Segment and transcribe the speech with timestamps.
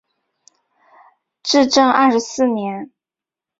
[1.43, 2.89] 至正二十四年。